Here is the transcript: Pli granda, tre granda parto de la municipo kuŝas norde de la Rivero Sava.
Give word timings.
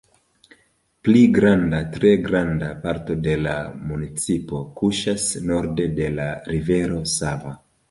Pli 1.07 1.19
granda, 1.35 1.81
tre 1.97 2.13
granda 2.23 2.71
parto 2.87 3.19
de 3.29 3.37
la 3.43 3.55
municipo 3.91 4.65
kuŝas 4.81 5.29
norde 5.53 5.89
de 6.03 6.11
la 6.19 6.29
Rivero 6.51 7.01
Sava. 7.17 7.57